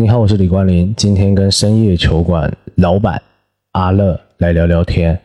[0.00, 3.20] 你好，我是李冠霖，今天跟深夜球馆老板
[3.72, 5.18] 阿乐来聊聊天。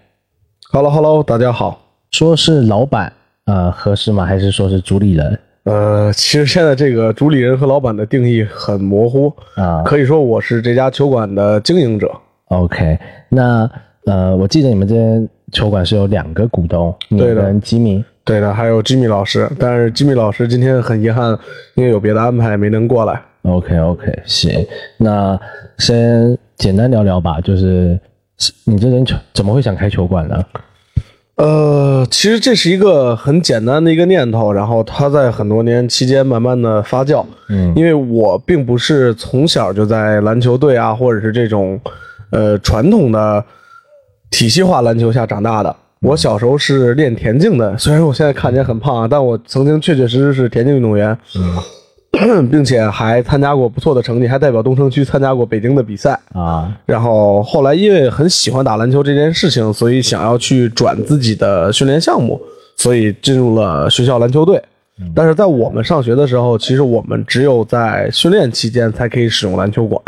[0.71, 1.79] Hello Hello，大家好。
[2.09, 3.13] 说是老板，
[3.45, 4.25] 呃，合适吗？
[4.25, 12.11] 还是说是主理人呃，其实现在这个主理人和老板的定义很模糊，啊、可以说我是这家球馆的经营者。
[12.45, 12.97] OK，
[13.29, 13.69] 那
[14.07, 18.03] 呃，我记得你们这间球馆是有两个股东，你对的跟吉米。
[18.25, 21.37] 对的，还有吉米老师，但是吉米老师今天很遗憾，
[21.75, 23.21] 因为有别的安排没能过来。
[23.43, 24.65] OK OK，行，
[24.97, 25.39] 那
[25.77, 27.99] 先简单聊聊吧，就是
[28.65, 30.43] 你这人怎么会想开球馆呢？
[31.35, 37.25] 呃，其实这是一个很简单的一个念头，然后它在很多年期间慢慢的发酵。
[37.49, 41.79] 嗯因为我并不是从小就在篮球队啊，或者是这种
[42.29, 43.43] 呃传统的
[44.29, 45.75] 体系化篮球下长大的。
[46.01, 51.17] 我小时候是练田径的，虽然我现在看起来很胖啊，但我曾经确确实实是田径运动员，
[52.51, 56.17] 并且还参加过不错的成绩，还代表东城区参加过北京的比赛。
[56.33, 62.39] 啊，然后后来因为很喜欢打篮球这件事情，所以想要去转自己的训练项目，
[62.77, 64.61] 所以进入了学校篮球队。
[65.15, 69.99] 但是在我们上学的时候，其实我们只有在训练期间才可以使用篮球馆，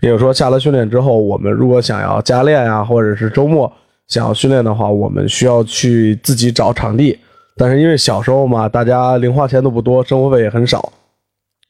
[0.00, 3.70] 也就是说，下了训练之后，我们如果想要加练啊，或者是周末
[4.08, 7.18] 想要训练的话，我们需要去自己找场地。
[7.58, 10.90] 但是因为小时候嘛，大家零花钱都不多，生活费也很少，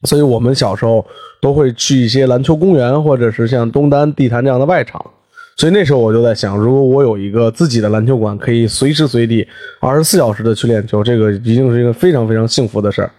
[0.07, 1.05] 所以我们小时候
[1.41, 5.05] 都会去一些篮球公园，或者是像东单、地坛这样的外场。
[5.57, 9.45] 所以那时候我就在想，如果我有一个自己的篮球馆，可以随时随地、
[9.79, 13.11] 二十四小时的去练球，这个一定是一个非常非常幸福的事儿。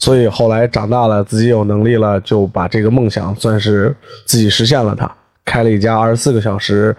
[0.00, 3.94] 所以后来长大了，自己有能力了，就把这个梦想算是
[4.26, 5.10] 自己实现了它，
[5.44, 6.94] 开了一家二十四个小时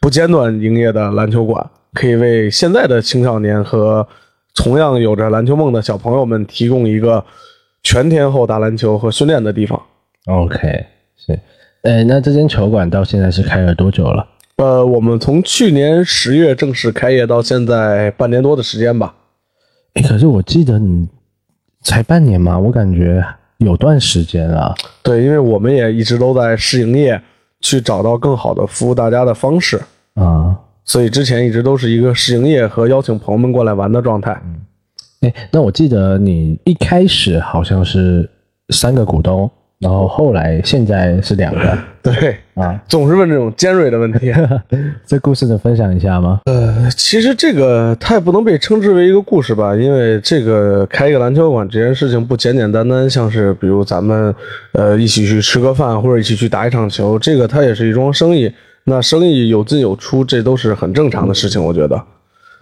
[0.00, 4.06] 不间断营业的篮球馆，可以为现在的青少年和
[4.54, 7.24] 同样有着篮球梦的小朋友们提供一个
[7.82, 9.80] 全天候打篮球和训练的地方。
[10.26, 11.38] OK，是，
[11.82, 14.26] 呃，那这间球馆到现在是开了多久了？
[14.56, 19.14] 呃，我们从去年十月正式开业到现在半年多的时间吧。
[19.94, 21.08] 诶可是我记得你
[21.80, 23.24] 才半年嘛，我感觉
[23.58, 24.74] 有段时间啊。
[25.02, 27.20] 对，因为我们也一直都在试营业，
[27.60, 29.80] 去找到更好的服务大家的方式，
[30.14, 34.40] 啊，所以之前一直都是一个试营业和邀请朋友们过来玩的状态。
[35.20, 38.28] 哎，那我记得你一开始好像是
[38.70, 42.80] 三个股东，然后后来现在是两个 对，啊。
[42.88, 44.32] 总是问这种尖锐的问题。
[45.04, 46.40] 这故事能分享一下吗？
[46.46, 54.32] 呃，其实这个它也不能被称之为一个故事吧，因为这个开一个篮球馆这件事情不简简单单像是比如咱们
[54.72, 58.52] 呃一起去吃个饭或者一起去打一场球，这个它也是一桩生意。
[58.84, 62.00] 那生意有进有出，这都是很正常的事情，我觉得。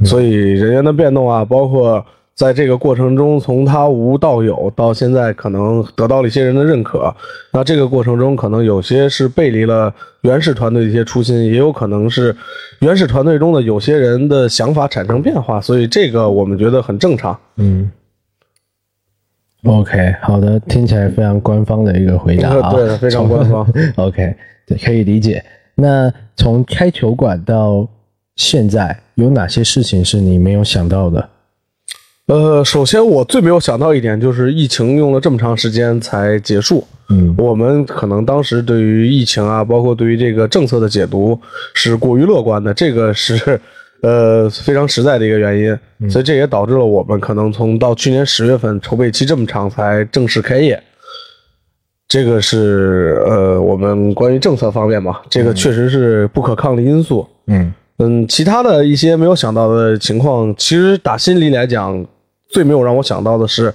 [0.04, 2.04] 所以人员的变动啊，包括
[2.36, 7.10] 在这个过程中从他无到有，到现在可能得到了一些人的认可。
[7.50, 12.36] 那这个过程中，可能有些是背离了原始团队的一些初心，也有可能是
[12.80, 17.36] 原始团队中的有些人的想法产生变化，所以这个我们觉得很正常。
[17.56, 17.90] 嗯。
[19.64, 23.66] OK，好的，听起来非常官方的一个回答啊， 对非常官方。
[23.96, 24.36] OK，
[24.66, 25.42] 对，可以理解。
[25.74, 27.88] 那从开球馆到
[28.36, 31.30] 现在，有哪些事情是你没有想到的？
[32.26, 36.84] 呃，首先我最没有想到一点就是疫情用了这么长时间才结束。
[37.08, 41.40] 嗯我们可能当时对于疫情啊，包括对于这个政策的解读
[41.72, 43.60] 是过于乐观的，这个是
[44.02, 50.82] 呃非常实在的一个原因，所以这也导致了我们可能从到去年十月份筹备期这么长才正式开业。
[52.08, 57.24] 这个是呃我们关于政策方面嘛，这个确实是不可抗力因素。
[57.46, 62.04] 嗯嗯，其他的一些没有想到的情况，其实打心里来讲，
[62.48, 63.72] 最没有让我想到的是，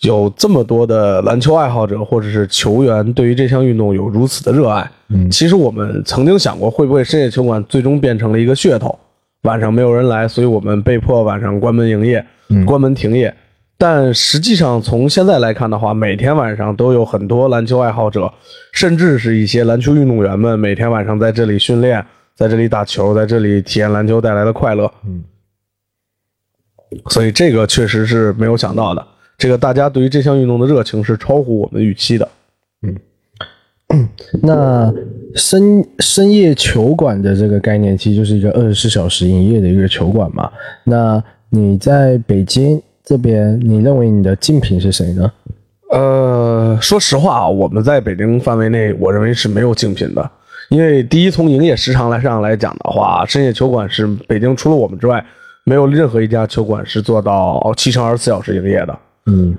[0.00, 4.90] 有这么多的篮球爱好者或者是球员对于这项运动有如此的热爱。
[5.08, 8.98] 嗯其实我们曾经想过，会不会深夜球馆最终变成了一个噱头，
[9.42, 12.24] 晚上没有人来，所以我们被迫晚上关门营业，
[12.64, 13.34] 关门停业。
[13.76, 18.30] 但实际上，从现在来看的话，每天晚上都有很多篮球爱好者，
[18.72, 22.04] 甚至是一些篮球运动员们，每天晚上在这里训练，
[22.36, 24.84] 在这里打球，在这里体验篮球带来的快乐。
[25.06, 25.24] 嗯，
[27.08, 29.06] 所以这个确实是没有想到的。
[29.38, 32.28] 这个大家对于这项运动的热情是超乎我们预期的。
[32.82, 32.96] 嗯
[34.42, 34.92] 那
[35.34, 40.48] 深深夜球馆的这个概念，其实就是一个二十四小时营业的一个球馆嘛。
[40.84, 45.32] 那你在北京这边，你认为你的竞品是谁呢？
[45.90, 50.30] 呃，说实话啊，我们在北京范围内，我认为是没有竞品的。
[50.68, 55.24] 因为第一，从营业时长来上来讲的话，深夜球馆是北京除了我们之外，
[55.64, 58.98] 没有任何一家球馆是做到七乘二十四小时营业的。
[59.26, 59.56] 嗯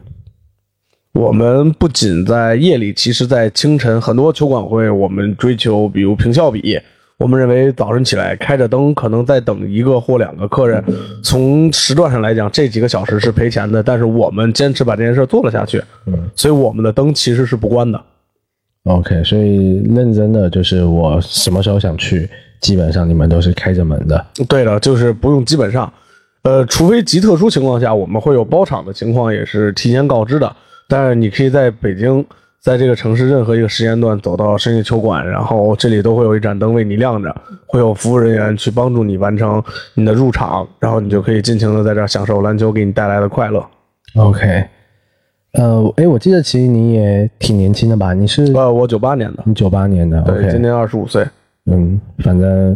[1.14, 6.80] 我们不仅在夜里，其实在清晨，很多球馆会我们追求，比如平效比。
[7.18, 10.84] 我们认为早晨起来开着灯，可能在等一个或两个客人。
[11.22, 15.84] 从时段上来讲，这几个小时是赔钱的，但是我们坚持把这件事做了下去。
[16.08, 18.02] 嗯，所以我们的灯其实是不关的。
[18.86, 22.28] OK，所以认真的就是我什么时候想去，
[22.62, 24.26] 基本上你们都是开着门的。
[24.48, 25.92] 对的，就是不用基本上，
[26.44, 30.56] 呃，除非极特殊情况下，我们会有包场的情况，也是提前告知的。
[30.88, 32.26] 但是你可以在北京，
[32.62, 37.36] 在这个城市任何一个时间段走到深夜球馆，然后这里都会有一盏灯为你亮着，
[37.66, 39.64] 会有服务人员去帮助你完成
[39.96, 43.66] 你的入场，然后你就可以尽情的在这儿享受篮球给你带来的快乐。
[44.16, 44.66] OK，
[45.54, 48.14] 呃，哎，我记得其实你也挺年轻的吧？
[48.14, 51.26] 你是呃，我九八年的，你九八年的对，今年二十五岁。
[51.70, 52.76] 嗯，反正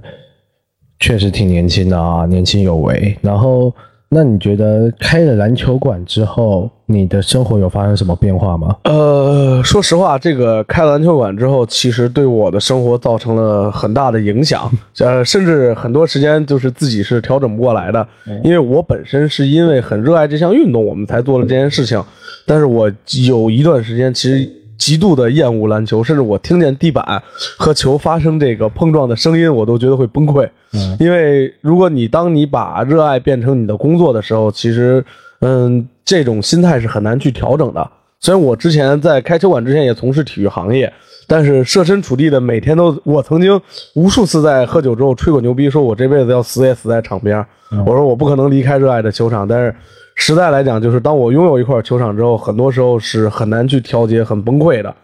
[0.99, 3.17] 确实挺年轻的啊，年轻有为。
[3.21, 3.73] 然后，
[4.09, 8.75] 那你觉得开了篮球馆之后，你的生活有发生什么变化吗？
[8.83, 14.71] 呃，说实话，这个开了篮球馆之后，其实对我的生活造成了很大的影响。
[14.99, 18.07] 呃，甚至很多时间就是自己是调整不过来的，
[18.43, 22.01] 因为我本身是因为很热爱这项运动，我们才做了这件事情。
[22.45, 22.89] 但是我
[23.27, 27.21] 有一段时间其实极度的厌恶篮球，甚至我听见地板
[27.57, 30.49] 和球发生这个碰撞的声音，我都觉得会崩溃。
[30.73, 35.03] 嗯因为如果你当你把热爱变成你的工作的时候，其实，
[35.39, 37.91] 嗯，这种心态是很难去调整的。
[38.19, 40.91] 虽然我之前在开球馆之前也从事体育行业，
[41.27, 43.59] 但是设身处地的每天都，我曾经
[43.95, 47.45] 无数次在喝酒之后吹过牛逼，说我这辈子要死也死在场边。
[47.85, 49.75] 我说我不可能离开热爱的球场，但是
[50.15, 54.95] 实在来讲，就是当我拥有一块球场之后，很多时候是很难去调节，很崩溃的。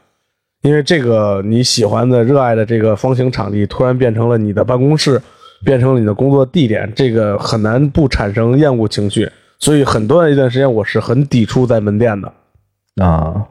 [0.61, 5.19] 因为这个你喜欢的、热爱的这个方形场地，突然变成了你的办公室，
[5.65, 9.27] 变成了你的工作地点，这个很难不产生厌恶情绪。
[9.57, 12.31] 所以很多一段时间，我是很抵触在门店的。
[13.03, 13.43] 啊，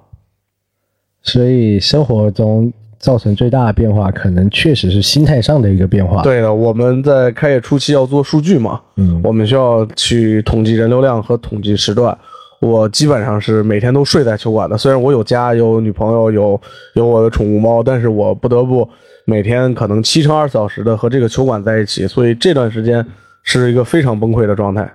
[1.22, 12.17] 所以生活中造成最大的变化，可能确实是心态上的一个变化。，对的，我们在开业初期要做数据嘛，嗯我们需要去统计人流量和统计时段。
[12.61, 16.61] 我基本上是每天都睡在球馆的，虽然我有家、有女朋友、有
[16.94, 18.87] 有我的宠物猫，但是我不得不
[19.25, 23.02] 每天可能七乘二十小时的和这个球馆在一起，所以这段时间
[23.43, 24.87] 是一个非常崩溃的状态。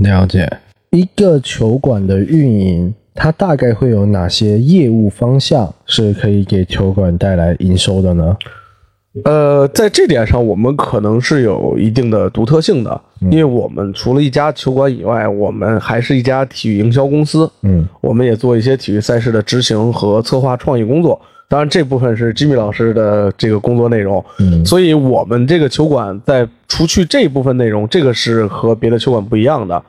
[0.00, 0.50] 了解。
[0.92, 8.36] 一个球馆的运营，它大概会有哪些业务方向是可以给球馆带来营收的呢？
[9.24, 13.00] 呃，在这点上，我们可能是有一定的独特性的，
[13.30, 17.48] 因为我们除了一家球馆以外，我们还是一家体育营销公司。
[17.62, 21.20] 嗯，我们也做一些体育赛事的执行和策划创意工作。
[21.48, 24.24] 当然，这部分是 Jimmy 老师的这个工作内容。
[24.40, 29.80] 嗯所以我们这个球馆在除去这一部分内容，这个是和别的球馆不一样的。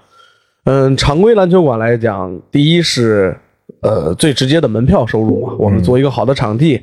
[0.65, 3.37] 嗯，常规篮球馆来讲，第一是
[3.81, 6.81] 呃最直接的门票收入嘛，我们做一个好的场地，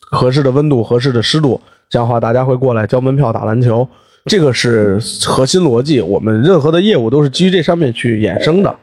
[0.00, 1.60] 合适的温度、合适的湿度，
[1.90, 3.86] 这样的话大家会过来交门票打篮球，
[4.24, 6.00] 这个是核心逻辑。
[6.00, 8.74] 我们任何的业务都是基于这上面去衍生的。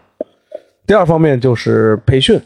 [0.86, 2.40] 第二方面就是培训，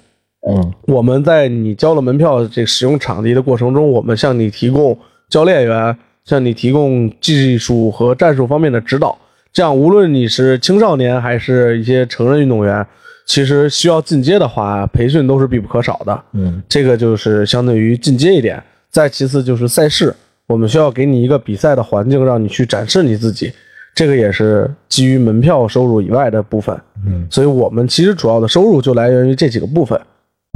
[0.47, 4.97] 嗯我们在你交了门票这使用场地的过程中，我们向你提供
[5.29, 9.17] 教练员，向你提供技术和战术方面的指导。
[9.53, 12.85] 这样，无论你是青少年还是一些成人运动员，
[13.27, 16.23] 其实需要进阶的话，培训都是必不可少的。
[16.33, 18.61] 嗯这个就是相对于进阶一点。
[18.89, 20.13] 再其次就是赛事，
[20.47, 23.51] 我们需要给你一个比赛的环境，让你去展示你自己。
[23.95, 26.75] 这个也是基于门票收入以外的部分。
[27.05, 29.99] 嗯，所以我们其实主要的收入就来源于这几个部分。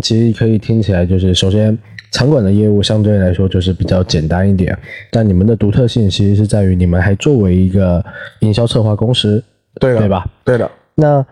[0.04, 1.76] 其实可以听起来就是，首先
[2.12, 4.78] 场馆的业务相对来说就是比较简单一点，
[5.12, 8.04] 但你们的独特性其实是在于你们还作为一个
[8.40, 9.44] 营销策划公司，
[9.80, 10.26] 对的，对吧？
[10.44, 10.70] 对的。
[10.96, 11.26] 那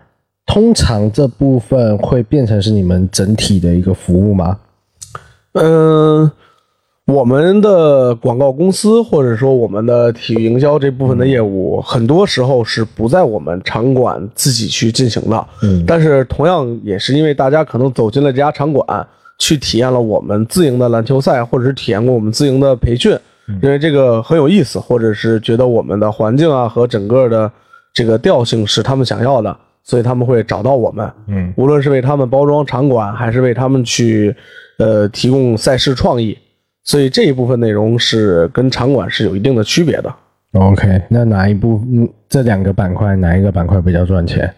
[0.44, 4.58] 通常这部分会变成是你们整体的一个服务吗？
[5.54, 6.30] 嗯，
[7.06, 15.46] 我们的广告公司或者说我们的体育营销这部分的业务，很多时候是不在我们场馆自己去进行的。
[15.62, 19.06] 嗯但是同样也是因为大家可能走进了这家场馆，
[19.38, 23.16] 去体验了我们自营的篮球赛，或者是体验过我们自营的培训，
[23.62, 27.50] 因为这个很有意思，或者是觉得我们的环境啊和整个的
[27.92, 31.10] 这个调性是他们想要的，所以他们会找到我们。
[31.28, 34.34] 嗯无论是为他们包装场馆，还是为他们去
[34.78, 36.36] 呃提供赛事创意，
[36.84, 40.14] 所以这一部分内容是跟场馆是有一定的区别的。
[40.52, 44.52] ，OK，那哪一部嗯这两个板块哪一个板块比较赚钱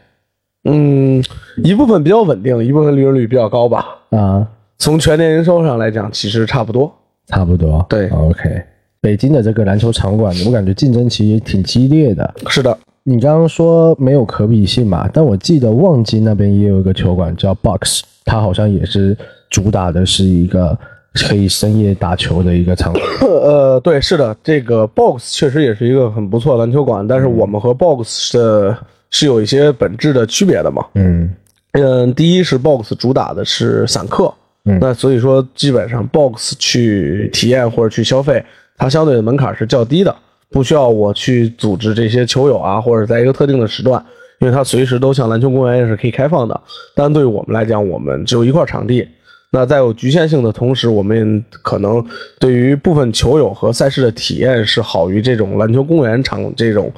[0.65, 1.23] 嗯，
[1.65, 3.85] 一部分比较稳定，一部分利润率比较高吧。
[4.11, 4.47] 啊？
[4.79, 6.93] 从全年营收上来讲，其实差不多。
[7.27, 8.63] 差不多，对，OK。
[9.01, 12.35] 北京的这个篮球场馆，我感觉竞争其实挺激烈的。
[12.49, 19.17] 是的，你刚刚说没有可比性嘛，但我记得望京那边也有一个球馆叫 Box，它好像也是
[19.51, 20.77] 主打的是一个
[21.15, 23.05] 可以深夜打球的一个场馆。
[23.23, 28.77] 呃，对，是的，这个 Box 确实也是一个很不错的篮球馆，但是我们和 Box 的
[29.11, 30.85] 是有一些本质的区别的嘛。
[30.95, 31.31] 嗯
[31.73, 34.33] 嗯，第一是 Box 主打的是散客，
[34.69, 38.45] 嗯那所以说基本上 Box 去体验或者去消费，
[38.77, 40.15] 它相对的门槛是较低的，
[40.51, 44.05] 不需要我去组织这些球友啊，或者在一个特定的时段，
[44.41, 46.61] 因为它随时都像篮球公园也是可以开放的。
[46.95, 49.09] 但对于我们来讲，我们只有一块场地，
[49.51, 52.05] 那在有局限性的同时，我们可能
[52.39, 56.93] 对于部分球友和赛事的体验是好于这种篮球公园场这种，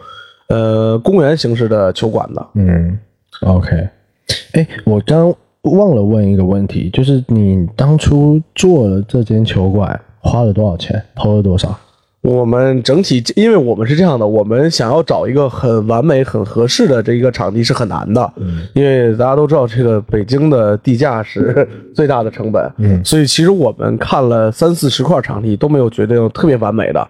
[0.48, 2.46] 呃，公园形式的球馆的。
[2.54, 2.98] 嗯
[3.42, 3.88] ，OK。
[4.52, 11.78] 哎，我刚忘了问一个问题，就是你当初做了这间球馆花了多少钱，投了多少？
[12.22, 18.60] 我们整体，因为我们是这样的，我们想要找一个很完美、很合适的这一个场地是很难的，嗯。
[18.74, 23.02] 因为大家都知道，这个北京的地价是 最大的成本，嗯。
[23.02, 27.08] 所以其实我们看了三四十块场地都没有决定特别完美的，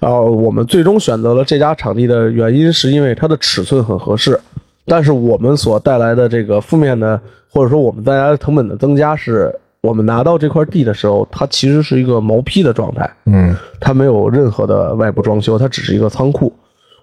[0.00, 4.38] 然后我们最终选择了这家场地的原因是因为它的尺寸很合适，
[4.86, 7.20] 但是我们所带来的这个负面的，
[7.50, 9.54] 或者说我们大家的成本的增加是。
[9.82, 16.52] 我们拿到这块地的时候，它其实是一个毛坯的状态，嗯它没有任何的外部装修，它只是一个仓库。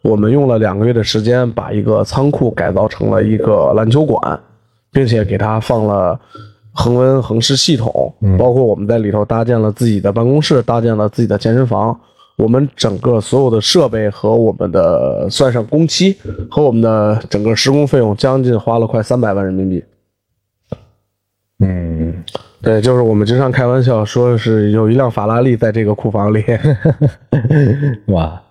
[0.02, 4.40] 我们用了两个月的时间，把一个仓库改造成了一个篮球馆，
[4.94, 6.18] 并且给它放了
[6.72, 11.94] 恒温恒湿系统，包括我们在里头搭建了自己的办公室，搭建了自己的健身房。
[12.40, 16.16] 我们整个所有的设备和我们的算上工期
[16.50, 19.84] 和我们的整个施工费用，将近花了快三百万人民币。
[21.60, 22.24] 嗯，
[22.62, 26.42] 对，就是我们经常开玩笑说是有一辆法拉利在这个库房里。
[28.08, 28.42] 哇，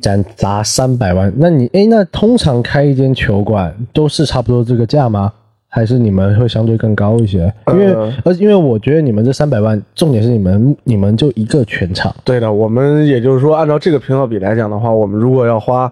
[0.00, 5.32] 咱砸三百万，那你哎，那通常开一间球馆都是差不多这个价吗？
[5.74, 7.52] 还是你们会相对更高一些？
[7.68, 15.90] 因为呃而因为我觉得你们这三百万，重点是你们你们就一个全场，对的，我们也就是说，按照这个平效比来讲的话，我们如果要花，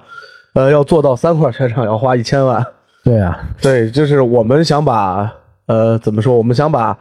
[0.53, 2.63] 呃，要做到三块全场，要花一千万。
[3.03, 5.33] 对啊，对，就是我们想把，
[5.65, 6.37] 呃，怎么说？
[6.37, 6.95] 我们想把，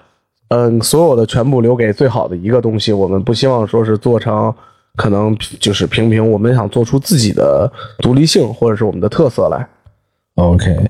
[0.47, 2.93] 嗯、所有的全部留给最好的一个东西。
[2.93, 4.53] 我们不希望说是做成
[4.95, 9.67] 可能就是平平，我们想做出自己的独立性或者是我们的特色来。
[10.35, 10.89] OK，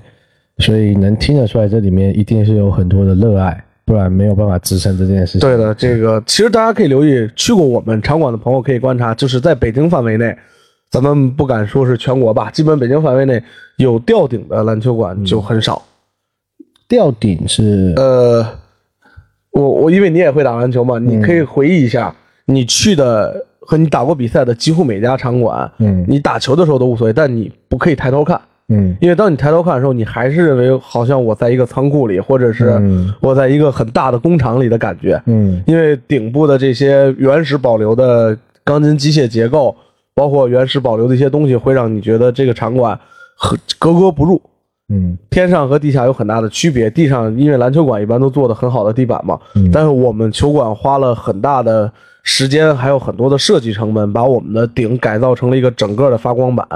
[0.60, 5.42] 所以能听得出来，这里面一定是有很多的热爱，不然没有办法支撑这件事情。
[5.42, 10.36] 对的，这个其实大家可以留意，去过我们场馆的朋友可以观察，就是在北京范围内，
[10.92, 13.42] 咱们不敢说是全国吧，基本北京范围内
[13.78, 15.82] 有吊顶的篮球馆就很少。
[16.88, 18.46] 吊顶是呃，
[19.52, 22.14] 我我因为你也会打篮球嘛，你可以回忆一下，
[22.46, 28.42] 你去的和你打过比赛的几乎每家场馆，嗯你打球的时候都无所谓，但你不可以抬头看。
[28.70, 28.96] 嗯。
[29.02, 33.14] 因为当你抬头看的时候，你还是认为好像我在一个仓库里，或者是嗯。
[33.20, 35.22] 我在一个很大的工厂里的感觉。
[35.26, 35.62] 嗯。
[35.68, 39.76] 因为顶部的这些原始保留的钢筋机械结构，
[40.16, 42.98] 包括原始保留的一些东西，会让你觉得这个场馆
[43.36, 44.42] 和格格不入。
[44.90, 45.18] 嗯。
[45.30, 49.70] 天上和地下有很大的区别，地上因为篮球馆一般都做的很好的地板嘛，嗯。
[49.72, 51.92] 但是我们球馆花了很大的
[52.24, 56.68] 时间，还有很多的设计成本，把我们的顶改造成了一个整个的发光板，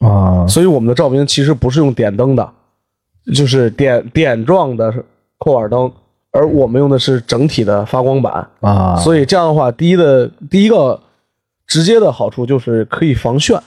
[0.00, 2.50] 啊所以我们的照明其实不是用点灯的，
[3.34, 4.92] 就是点点状的
[5.38, 5.90] 扣耳灯，
[6.32, 8.46] 而我们用的是整体的发光板。
[8.60, 10.98] 啊，所以这样的话，第一的第一个
[11.66, 13.60] 直接的好处就是可以防眩，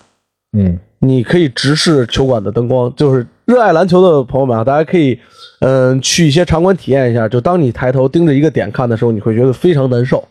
[0.51, 2.93] 嗯你可以直视球馆的灯光。
[2.95, 5.19] 就是热爱篮球的朋友们啊，大家可以
[5.59, 7.27] 嗯、去一些场馆体验一下。
[7.27, 10.23] 就当你抬头盯着一个点看的时候，你会觉得非常难受。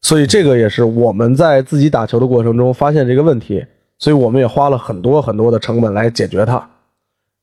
[0.00, 3.64] 所以这个也是我们在自己打球的过程中发现这个问题，
[4.02, 6.60] 所以我们也花了很多很多的成本来解决它。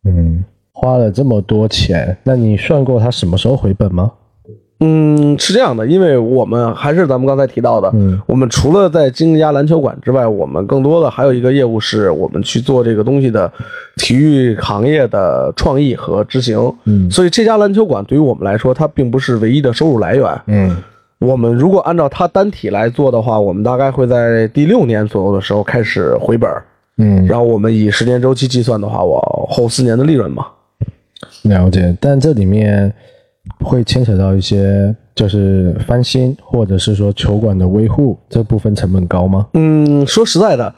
[0.04, 4.12] 嗯，花了这么多钱，那你算过它什么时候回本吗？
[4.82, 13.50] 嗯，是这样的，因为我们还是咱们刚才提到的，嗯我们除了在经营一家篮球馆之外，我们更多的还有一个业务是我们去做这个东西的
[13.96, 16.60] 体育行业的创意和执行。
[16.84, 20.42] 嗯所以这家篮球馆对于我们来说，它并不是唯一的收入来源。
[20.48, 20.76] 嗯
[21.20, 26.64] 我们如果按照它单体来做的话，我们大概会在第六年左右的时候开始回本儿，
[26.98, 30.48] 嗯，然后我们以十年周期计算的话，我后四年的利润嘛。
[31.44, 31.96] 了解。
[32.00, 32.92] 但这里面
[33.60, 39.48] 会牵扯到一些，就是翻新或者是说球馆的维护这部分成本高吗？
[39.54, 40.74] 嗯，说实在的，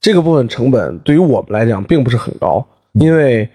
[0.00, 3.48] 这个部分成本对于我们来讲并不是很高，因为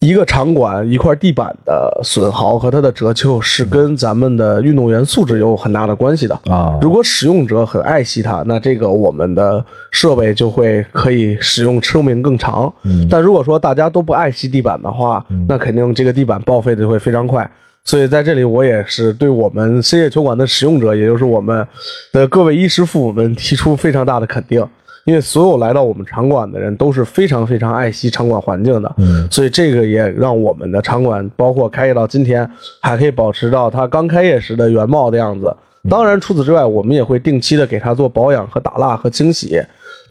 [0.00, 6.34] 一个场馆一块地板的损耗和它的折旧是跟咱们的运动员素质有很大的关系的。
[6.46, 12.72] 啊，如果使用者很爱惜它，那这个我们的设备就会可以使用寿命更长。
[12.84, 17.48] 嗯但如果说大家都不爱惜地板的话，那肯定这个地板报废的就会非常快。
[17.84, 21.66] 所以在这里，我也是对我们深夜球馆的使用者，也就是我们
[22.10, 24.66] 的各位衣食父母们提出非常大的肯定。
[25.04, 32.48] 因为所有来到我们场馆的人都是非常非常爱惜场馆环境的，嗯，所以这个也让我们的场馆，包括开业到今天，
[32.80, 35.56] 还可以保持到它刚开业时的原貌的样子。
[35.88, 39.62] 当然，除此之外，我们也会定期的给它做保养和打蜡和清洗。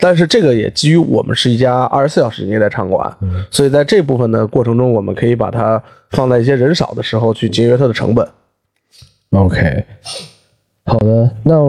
[0.01, 3.13] 但是这个也基于我们是一家二十四小时营业的场馆，
[3.51, 5.81] 所以在这部分的过程中，我们可以把它
[6.11, 8.27] 放在一些人少的时候去节约它的成本。
[9.31, 9.85] OK，
[10.89, 11.61] 好的，那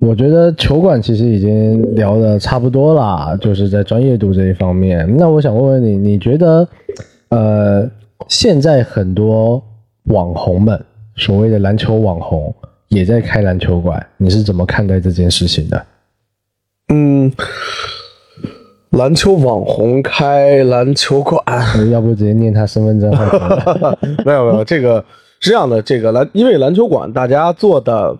[0.00, 5.08] 我觉得球馆其实已经聊的差不多啦，就是在专业度这一方面。
[5.16, 6.66] 那我想问问你，你觉得，
[7.28, 7.88] 呃，
[8.26, 9.62] 现在很多
[10.06, 12.52] 网红们，所谓的篮球网红，
[12.88, 15.86] 也在开篮球馆，你是怎么看待这件事情的？
[16.88, 17.32] 嗯，
[18.90, 23.96] 篮球网红开篮球馆，呃要不直接念他身份证号码？
[24.26, 25.02] 没有没有，这个
[25.38, 28.16] 是这样的，这个篮因为篮球馆大家做的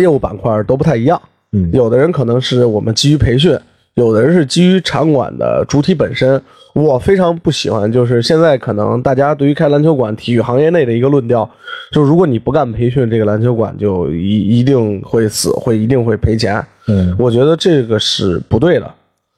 [0.00, 1.20] 业务板块都不太一样，
[1.52, 3.58] 嗯有的人可能是我们基于培训，
[3.94, 6.40] 有的人是基于场馆的主体本身。
[6.74, 11.48] 我非常不喜欢，就是现在可能大家对于开篮球馆体育行业内的一个论调，
[11.90, 16.64] 就是如果你不干培训，这个篮球馆就一一定会死，会一定会赔钱。
[16.86, 18.94] 嗯我觉得这个是不对的，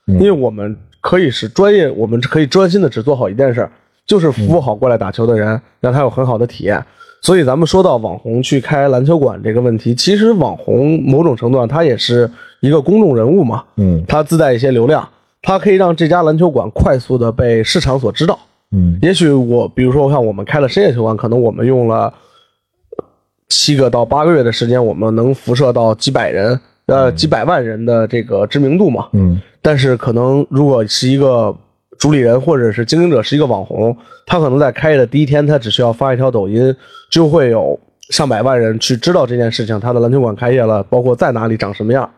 [0.07, 3.71] 因为我们可以是专业，我们可以专心的只做好一件事儿，
[4.05, 6.85] 就是服务好过来打球的人，让他有很好的体验。
[7.23, 15.07] 所以咱们说到网红去开篮球馆这个问题，其实网红某种程度上他也是一个公众人物嘛，嗯他自带一些流量，
[15.43, 18.39] 他可以让这家篮球馆快速的被市场所知道。
[18.73, 22.13] 嗯也许我，比如说，像我们开了深夜球馆，可能我们用了
[23.49, 29.09] 七个到八个月的时间，我们能辐射到几百人，呃，几百万人的这个知名度嘛。
[29.13, 31.55] 嗯但是可能如果是一个
[32.01, 36.75] 主理人或者是经营者是一个网红，他可能在开业的第一天，他只需要发一条抖音，
[37.11, 37.79] 就会有
[38.09, 42.11] 上百万人去知道这件事情，他的篮球馆开业了，包括在哪里长什么样。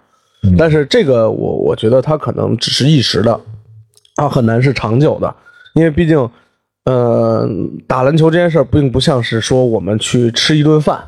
[0.57, 3.39] 但是这个我我觉得他可能只是一时的，
[4.17, 5.35] 它很难是长久的，
[5.75, 6.31] 因为毕竟，
[6.85, 7.49] 呃，
[7.87, 11.01] 打篮球这件事儿并不像是说我们去吃一顿饭，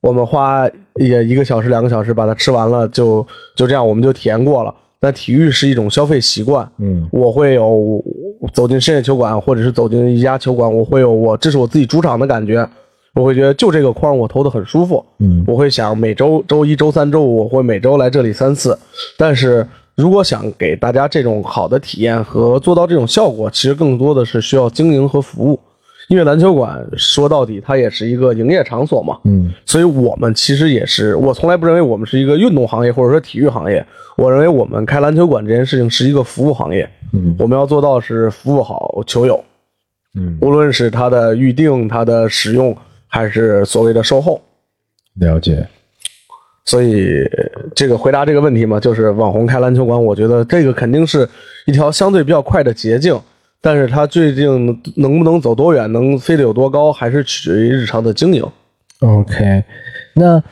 [0.00, 4.74] 我们花也一个小时两个小时把它吃完了，就就这样我们就体验过了。
[5.00, 8.02] 那体育是一种消费习惯，嗯我会有
[8.52, 12.68] 走进深夜球馆，或者是走进一家球馆，我会有我这是我自己主场的感觉，
[13.14, 15.44] 我会觉得就这个框我投的很舒服，嗯。
[15.46, 18.78] 我会想每周周一周三周五我会每周来这里三次，
[19.16, 25.58] 但是如果想给大家这种好的体验和做到这种效果，其实更多的是需要经营和服务，
[26.08, 29.52] 因为篮球馆说到底它也是一个营业场所嘛，嗯。
[29.64, 33.84] 所以我们其实也是，我从来不认为我们是一个运动行业或者说体育行业，
[34.16, 37.34] 我认为我们开篮球馆这件事情是一个服务行业，嗯。
[37.38, 39.44] 我们要做到是服务好球友，
[40.14, 42.76] 嗯，无论是它的预定、它的使用，
[43.08, 44.40] 还是所谓的售后。
[45.14, 45.66] 了解。
[46.64, 47.22] 所以
[47.76, 51.28] 这个回答这个问题嘛，就是网红开篮球馆，我觉得这个肯定是
[51.64, 53.16] 一条相对比较快的捷径，
[53.60, 58.44] 但是它最近能不能走多远，能飞得有多高，还是取决于日常的经营。
[59.00, 59.62] OK，
[60.14, 60.42] 那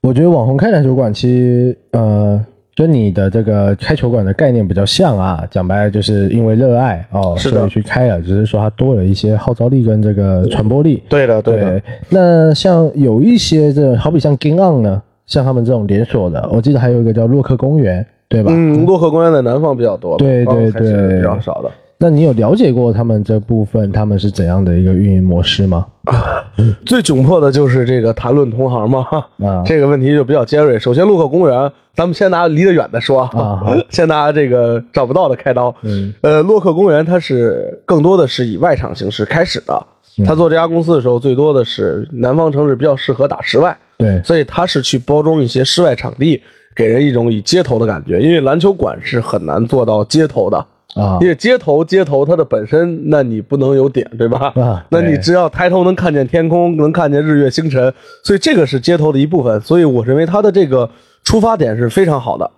[0.00, 2.44] 我觉得网红开篮球馆其实呃
[2.76, 11.02] 跟你的这个开球馆的概念比较像啊，讲白了就是因为热爱哦，所以去开了，只是说它多了一些号召力跟这个传播力。
[11.08, 18.50] 对的，对的，对，那像有一些这好比像 Ging On 呢，像他们这种连锁的，我记得还有一个叫洛克公园，对吧？
[18.52, 21.70] 嗯，洛克公园在南方比较多，对对对比较少的。
[21.98, 25.86] 那你有了解过他们这部分他们是怎样的一个运营模式吗？
[26.84, 29.06] 最窘迫的就是这个谈论同行嘛，
[29.42, 30.78] 啊 这个问题就比较尖锐。
[30.78, 35.74] 首先，洛克公园，咱们先拿离得远的说啊 先拿这个找不到的开刀。
[35.82, 39.74] 嗯，呃，洛克公园它是更多的是以外场形式开始的。
[39.76, 46.40] 嗯他做这家公司的时候，最多的是南方城市比较适合打室外，对，所以他是去包装一些室外场地，
[46.72, 48.20] 给人一种以街头的感觉。
[48.20, 54.52] 因为篮球馆是很难做到街头的，啊因为街头街头它的本身，那你不能有点，对吧？
[54.56, 59.60] 啊那你只要抬头能看见天空，能看见日月星辰，所以这个是街头的一部分。
[59.60, 60.88] 所以我认为它的这个
[61.24, 62.50] 出发点是非常好的。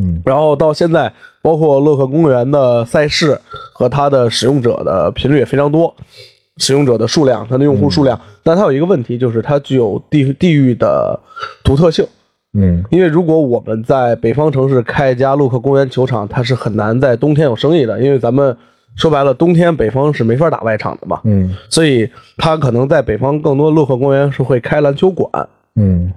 [0.00, 1.12] 嗯然后到现在，
[1.42, 3.38] 包括洛克公园的赛事
[3.72, 5.92] 和它的使用者的频率也非常多，
[6.58, 8.18] 使用者的数量，它的用户数量。
[8.44, 11.18] 但它有一个问题，就是它具有地地域的
[11.64, 12.06] 独特性。
[12.52, 18.56] 嗯因为如果我们在北方城市开一家洛克公园球场，它是很难在冬天有生意的，因为咱们
[18.96, 26.12] 说白了，冬天北方是没法打外场的嘛，嗯所以它可能在北方更多洛克公园是会开篮球馆，嗯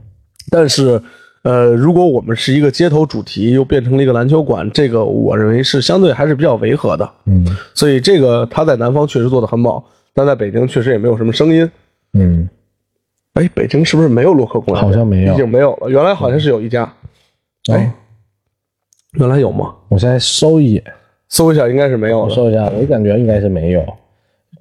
[0.50, 1.02] 但是。
[1.44, 7.12] 呃，如果我们是一个街头主题，又变成了一个篮球馆，这个我认为是相对还是比较违和的。
[7.26, 11.70] 嗯所以这个他在南方确实做得很猛，但在北京确实也没有什么声音。
[12.14, 12.48] 嗯
[13.34, 14.84] 哎，北京是不是没有洛克公园？
[14.84, 15.90] 好像没有已经没有了。
[15.90, 16.92] 原来好像是有一家，
[17.72, 17.92] 哎，
[19.14, 19.74] 原来有吗？
[19.90, 20.84] 我现在搜一眼，
[21.30, 22.26] 搜一下，应该是没有了。
[22.26, 23.84] 我搜一下，我感觉应该是没有。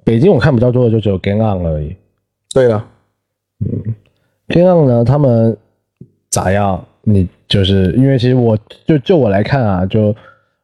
[0.03, 1.95] 北京我看比较多的就只有 Gang On 而已。
[2.53, 2.83] 对的
[4.49, 5.55] ，Gang On 呢，他们
[6.29, 6.83] 咋样？
[7.05, 8.57] 你就是因为其实我
[8.87, 10.15] 就就我来看啊，就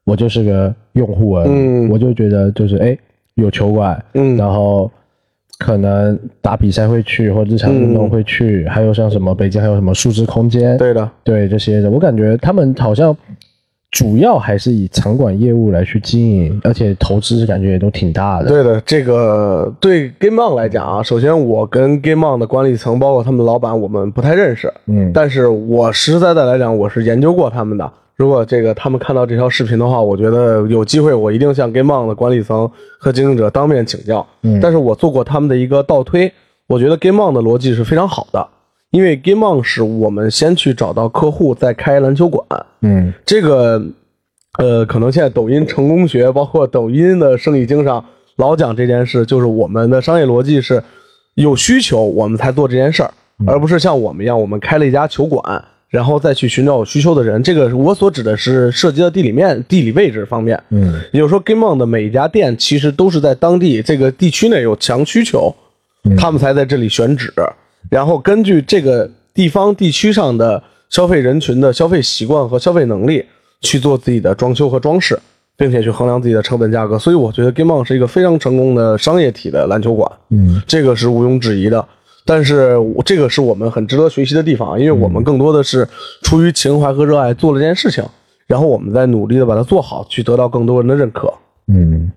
[0.05, 2.97] 我就是个用户而已，嗯我就觉得就是哎
[3.35, 4.89] 有球馆，嗯然后
[5.59, 13.15] 可能打比赛会去，或者日常运动会去，还有像什么北京还有什么数字空间，对的，对这些的，我感觉他们好像
[13.91, 18.47] 主要还是以场馆业务来去经营，而且投资感觉也都挺大的。
[18.47, 18.79] 对的。
[18.85, 24.71] 这个对 Game On 来讲啊，首先我跟 Game On 的管理层，包括他们老板，我们不太认识。
[24.85, 27.91] 嗯，但是我实实在在来讲，我是研究过他们的。
[28.19, 34.27] 如果这个他们看到这条视频的话，我觉得有机会我一定向 Game On 的管理层和经营者当面请教。
[34.41, 36.29] 嗯但是我做过他们的一个倒推，
[36.67, 38.45] 我觉得 Game On 的逻辑是非常好的，
[38.91, 42.45] 因为 Game On 是我们先去找到客户，再开篮球馆。
[42.81, 43.81] 嗯这个，
[44.57, 48.03] 呃，可能现在抖音成功学，包括抖音的生意经上
[48.35, 50.83] 老讲这件事，就是我们的商业逻辑是
[51.35, 53.11] 有需求我们才做这件事儿，
[53.47, 57.41] 而不是像我们一样，我们开了一家球馆，然后再去寻找有需求的人。
[57.41, 60.61] 这个我所指的是涉及到地理面、地理位置方面。
[60.69, 65.53] 嗯也就是说，Game On 的每一家店其实都是在当地这个地区内有强需求，
[66.17, 67.33] 他们才在这里选址，
[67.89, 73.25] 然后根据这个地方地区上的消费人群的消费习惯和消费能力
[73.61, 75.19] 去做自己的装修和装饰，
[75.57, 76.99] 并且去衡量自己的成本价格。
[76.99, 81.85] 所以我觉得 Game On 是一个非常成功的商业体的篮球馆，嗯这个是毋庸置疑的。
[82.25, 85.87] 但是我这个是我们很值得学习的地方，因为我们更多的是
[86.21, 88.03] 出于情怀和热爱做了这件事情，
[88.47, 91.33] 然后我们再努力的把它做好，去得到更多人的认可。
[91.67, 92.11] 嗯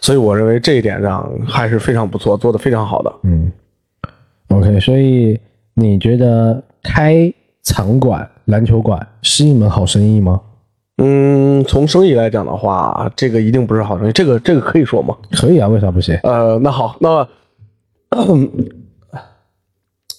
[0.00, 3.12] 所以我认为这一点上还是非常不错，做的非常好的。
[3.24, 3.52] 嗯
[4.48, 5.38] ，OK，所以
[5.74, 7.30] 你觉得开
[7.62, 10.40] 场馆、篮球馆是一门好生意吗？
[10.96, 15.14] 嗯，从生意来讲的话，这个一定不是好生意，这个这个可以说吗？
[15.32, 16.18] 可以啊，为啥不行？
[16.22, 17.28] 呃，那好，那么，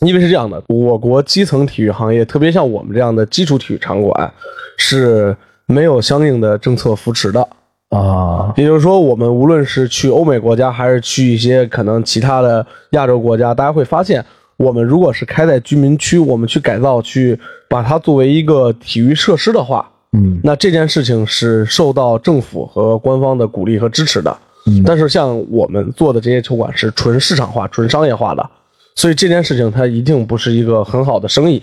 [0.05, 4.31] 因为是这样的，我国基层体育行业，特别像我们这样的基础体育场馆，
[4.77, 5.35] 是
[5.65, 7.47] 没有相应的政策扶持的。
[7.89, 14.25] 啊，也就是说，我们无论是去欧美国家，还是去一些可能其他的亚洲国家，大家会发现，
[14.57, 17.39] 我们如果是开在居民区，我们去改造，去
[17.69, 24.35] 把它作为一个体育设施的话，嗯那这件事情是受到政府和官方的鼓励和支持的。
[24.65, 28.49] 嗯但是像我们做的这些球馆是纯市场化、纯商业化的，
[28.95, 31.61] 所以这件事情它一定不是一个很好的生意。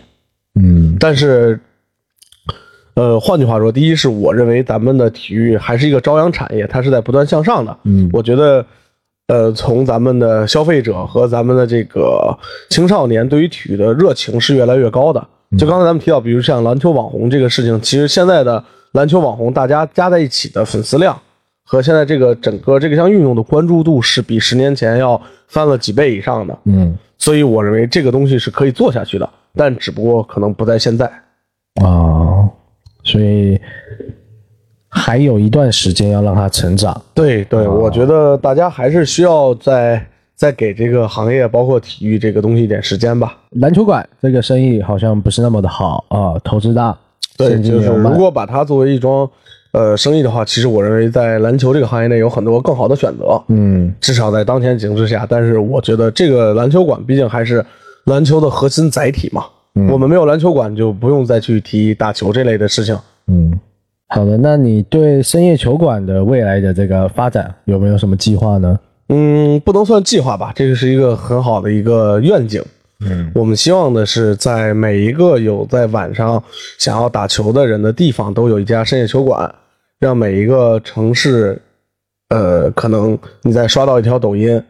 [0.61, 1.59] 嗯但是，
[2.95, 7.77] 呃，换句话说，第一是我认为咱们的体育还是一个朝阳产业，它是在不断向上的。
[7.85, 8.67] 嗯我觉得，
[9.29, 12.37] 呃，从咱们的消费者和咱们的这个
[12.69, 15.25] 青少年对于体育的热情是越来越高的。
[15.57, 18.63] 就刚才咱们提到，比如像篮球网红这个事情，其实现在的
[18.93, 21.17] 篮球网红大家加在一起的粉丝量
[21.71, 26.59] 和现在这个整个这个项运动的关注度是比十年前要翻了几倍以上的。
[26.65, 31.07] 嗯所以我认为这个东西是可以做下去的，但只不过可能不在现在。
[31.81, 32.49] 啊，
[33.05, 33.61] 所以
[34.89, 37.01] 还有一段时间要让它成长。
[37.15, 40.05] 对对，我觉得大家还是需要再
[40.35, 43.37] 再给这个行业，包括体育这个东西一点时间吧。
[43.51, 46.99] 篮球馆这个生意好像不是那么的好啊，投资大，
[47.37, 49.31] 对，就是如果把它作为一桩
[49.73, 55.27] 呃生意的话，其实我认为在篮球这个行业内有很多更好的选择，嗯至少在当前形势下。
[55.29, 57.65] 但是我觉得这个篮球馆毕竟还是
[58.05, 59.45] 篮球的核心载体嘛。
[59.89, 62.99] 我们没有篮球馆，就不用再去提打球这类的事情。
[63.29, 63.59] 嗯，
[64.09, 68.79] 好的，那你对深夜球馆的未来的这个发展有没有什么计划呢？
[69.09, 72.61] 嗯，不能算计划吧，这个是一个很好的一个愿景。
[73.03, 76.43] 嗯我们希望的是，在每一个有在晚上
[76.79, 79.55] 想要打球的人的地方，都有一家深夜球馆，
[79.99, 81.61] 让每一个城市，
[82.29, 84.63] 呃，可能你在刷到一条抖音，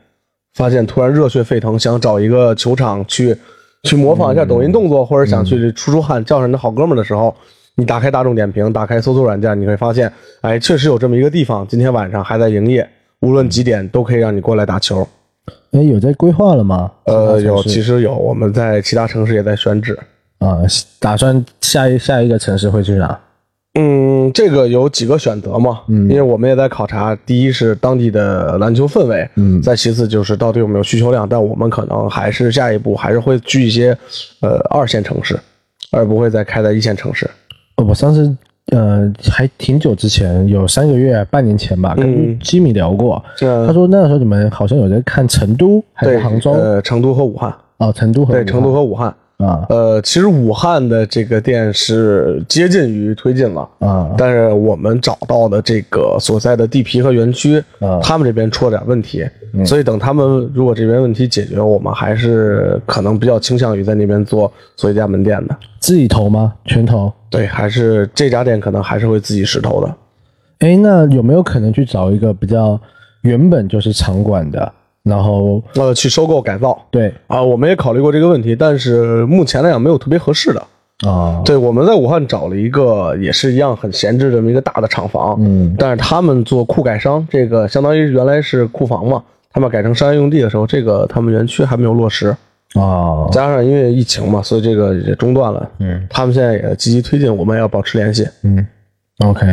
[0.55, 3.37] 发现突然热血沸腾，想找一个球场去
[3.83, 7.35] 去模仿一下抖音动作，或者想去出出汗，叫上你的好哥们的时候，
[7.75, 10.13] 你打开大众点评，打开搜索软件，你会发现，
[10.43, 12.89] 哎，确实有这么一个地方，今天晚上还在营业，
[13.23, 15.07] 无论几点都可以让你过来打球。
[15.73, 16.91] 哎，有在规划了吗？
[17.05, 19.99] 呃，有，其实有，我们在其他城市也在选址。
[20.39, 20.59] 啊，
[20.99, 23.19] 打算下一下一个城市会去哪？
[23.75, 33.97] 嗯，这个有几个选择嘛，嗯，因为我们也在考察，第一是当地的篮球氛围，嗯再其次就是到底有没有需求量，但我们可能还是下一步还是会去一些
[34.41, 35.39] 呃二线城市，
[35.93, 37.31] 而不会再开在一线城市。
[37.77, 38.37] 哦我上次
[38.71, 42.39] 呃还挺久之前，有三个月、半年前吧，跟嗯。
[42.41, 43.67] 吉米聊过，这。
[43.67, 49.15] 他说那个时候你们好像有在看成都还是杭州，呃，成都和武汉，哦，成都和对，成都和武汉。
[49.41, 59.27] 啊呃，其实武汉的这个店是接近于推进了，啊但是我们找到的这个所在的地皮和园区，啊他们这边出了点问题，
[59.65, 65.57] 所以等他们如果这边问题解决，我们还是可能比较倾向于在那边做做一家门店的。
[65.79, 66.53] 自己投吗？
[66.67, 67.11] 全投？
[67.31, 69.95] 对，还是这家店可能还是会自己实投的。
[70.59, 72.79] 哎，那有没有可能去找一个比较
[73.23, 74.71] 原本就是场馆的，
[75.11, 76.81] 然后呃，去收购改造。
[76.91, 77.13] 对。
[77.27, 80.63] 啊，我们也考虑过这个问题，但是目前来讲没有特别合适的。
[81.11, 81.43] 啊。
[81.45, 85.75] 对，我们在武汉找了一个也是一样很闲置这么一个大的厂房，嗯。
[85.77, 92.29] 但是他们做库改商，这个相当于原来是库房嘛，他们改成商业用地的时候，这个他们园区还没有落实，
[92.75, 93.27] 啊。
[93.33, 95.69] 加上因为疫情嘛，所以这个也中断了。
[95.81, 96.07] 嗯。
[96.09, 98.27] 他们现在也积极推进，我们要保持联系。
[98.43, 98.67] 嗯
[99.25, 99.47] ，OK，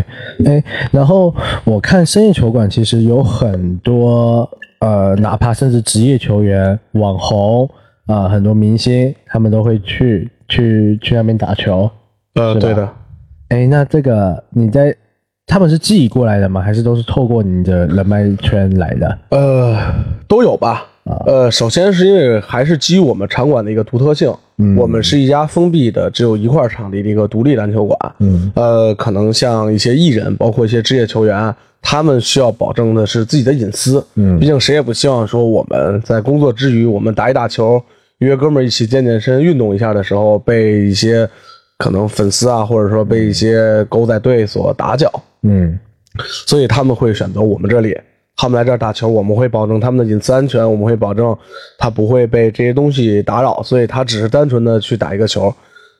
[0.46, 7.70] 哎，然后我看深夜球馆其实有很多呃，哪怕甚至职业球员、网红
[8.06, 11.90] 啊、很多明星他们都会去去去那边打球。
[12.36, 12.90] 呃，对的，
[13.50, 14.96] 哎，那这个你在
[15.46, 16.62] 他们是寄过来的吗？
[16.62, 19.18] 还是都是透过你的人脉圈来的？
[19.30, 19.76] 呃，
[20.28, 20.86] 都有吧。
[21.26, 24.30] 呃，首先是因为还是基于我们场馆的一个独特性，
[24.78, 27.98] 我们是一家封闭的只有一块场地的一个独立篮球馆。
[28.20, 34.06] 嗯呃，可能像一些艺人，包括一些职业球员，他们需要保证的是自己的隐私。
[34.16, 37.82] 嗯毕竟谁也不希望说我们在工作之余，我们打一打球，
[38.20, 41.30] 约哥们儿一起健健身、运动一下的时候，被一些
[41.78, 45.12] 可能粉丝啊，或者说被一些狗仔队所打搅。
[45.44, 45.80] 嗯
[46.46, 47.98] 所以他们会选择我们这里。
[48.40, 51.36] 他们来这儿打球，我们会保证他们的隐私安全，我们会保证
[51.80, 55.52] 他不会被这些东西打扰，所以他只是单纯的去打一个球。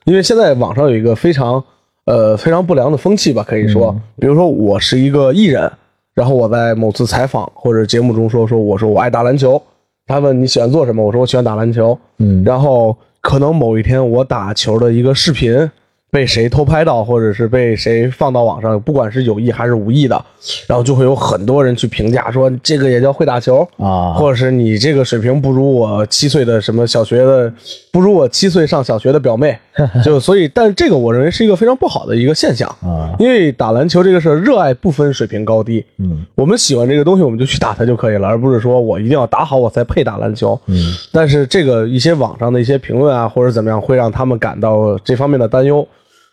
[0.04, 1.62] 因为现在网上有一个非常
[2.08, 5.70] 呃非常不良的风气吧，可以说，比如说我是一个艺人，
[6.14, 9.60] 然后我在某次采访或者节目中说说我说我爱打篮球，
[10.06, 12.42] 他问你喜欢做什么，我说我喜欢打篮球，嗯。
[12.44, 15.70] 然后可能某一天我打球的一个视频
[16.10, 20.24] 被谁偷拍到，或者是被谁放到网上，不管是有意还是无意的，
[20.66, 27.52] 然后就会有很多人去评价说这个也叫会打球，啊或者是你这个水平不如我七岁的什么小学的，
[27.92, 29.58] 不如我七岁上小学的表妹，
[30.02, 40.58] 就所以，但是这个我认为是一个非常不好的一个现象，啊因为打篮球这个事儿，热爱不分水平高低，嗯我们喜欢这个东西，我们就去打它就可以了，而不是说我一定要打好我才配打篮球。
[40.68, 40.74] 嗯
[41.12, 45.86] 但是这个一些网上的一些评论啊，或者怎么样，会让他们感到这方面的担忧。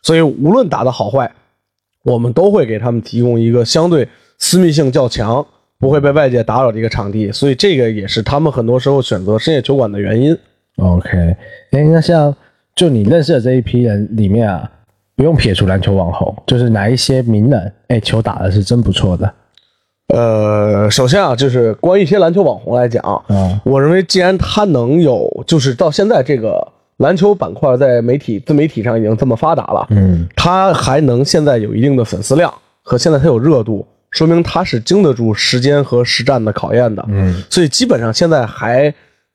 [0.05, 1.31] 所以无论打的好坏，
[2.03, 5.43] 我们都会给他们提供一个相对私密性较强、
[5.79, 7.31] 不会被外界打扰的一个场地。
[7.31, 10.37] 所以这个也是他们很多时候选择深夜球馆的原因。
[10.75, 11.35] OK，
[11.71, 12.35] 哎，那像
[12.75, 14.69] 就你认识的这一批人里面啊，
[15.15, 19.33] 不用撇除篮球网红，就是哪一些名人，哎，球打的是真不错的
[20.13, 37.05] 呃，首先啊，就是关于一些篮球网红来讲，啊我认为既然他能有，就是到现在这个篮球板块在媒体自媒体上已经这么发达了，嗯他还能现在有一定的粉丝量和现在他有热度，说明他是经得住时间和实战的考验的。
[37.09, 38.93] 嗯所以基本上现在还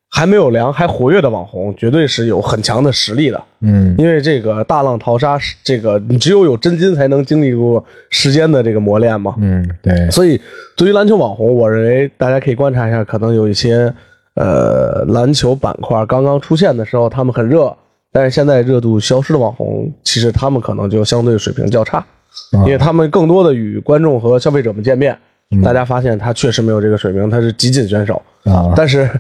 [0.08, 3.40] 还没有凉还活跃的网红，绝对是有很强的实力的。
[3.60, 9.34] 嗯因为这个大浪淘沙，这个你只有有真金才能经历过时间的这个磨练嘛。
[9.38, 10.40] 嗯，对，所以
[10.76, 13.92] 对于篮球网红，我认为大家可以观察一下，可能有一些
[14.34, 17.76] 呃篮球板块刚刚出现的时候，他们很热，
[18.12, 22.04] 但是现在热度消失的网红，其实他们可能就相对水平较差，
[22.52, 25.18] 因为他们更多的与观众和消费者们见面，
[25.62, 29.10] 大家发现他确实没有这个水平，他是极锦选手，啊但是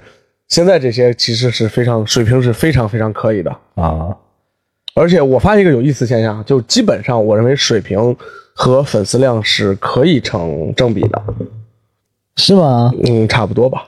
[0.48, 3.50] 现在这些其实是非常水平是非常非常可以的。
[3.74, 4.16] 啊
[4.96, 8.14] 而且我发现一个有意思现象，就基本上我认为水平
[8.52, 11.22] 和粉丝量是可以成正比的，
[12.36, 12.92] 是吗？
[13.04, 13.84] 嗯，差不多吧。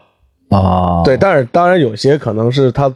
[0.53, 2.93] 啊，对，但是当然有些可能是他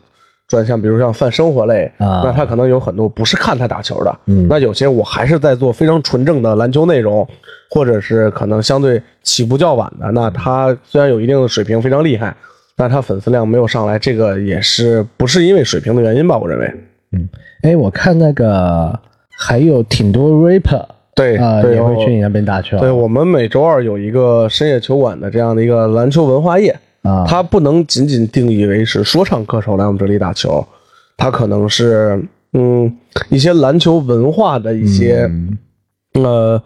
[0.47, 4.47] 转向，比如像泛生活类，啊那他可能有很多不是看他打球的，嗯。
[4.49, 7.27] 那有些我还是在做非常纯正的篮球内容，
[7.71, 12.37] 或者是可能相对起步较晚的，那他虽然有一定的水平，非常厉害，
[12.77, 16.39] 但他粉丝量没有上来，这个也是不是因为水平的原因吧？
[16.39, 16.73] 我认为，
[17.13, 17.29] 嗯
[17.63, 18.97] 哎，我看那个
[19.37, 30.67] 还有挺多 rapper 对，啊、对也会去你那边打球，对我们每周二有一个深夜球馆的这样的一个篮球文化夜，啊，它不能仅仅定义为是说唱歌手来我们这里打球，
[31.17, 32.93] 他可能是嗯
[33.29, 35.59] 一些篮球文化的一些、嗯
[36.15, 36.63] 呃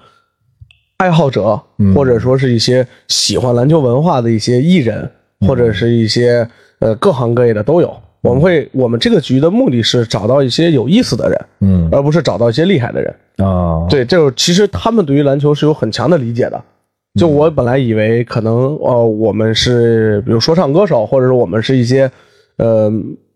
[0.96, 1.60] 爱好者，
[1.94, 5.10] 或者说是一些喜欢篮球文化的一些艺人，
[5.46, 6.46] 或者是一些
[6.80, 7.90] 呃各行各业的都有。
[8.20, 13.14] 我们会，我们这个局的目的是找到一些有意思的人，嗯而不是找到一些厉害的人。
[13.38, 16.62] 啊，对，就是其实他们对于篮球是有很强的理解的。
[17.18, 22.10] 就我本来以为可能呃我们是比如说唱歌手，或者是我们是一些
[22.56, 22.90] 呃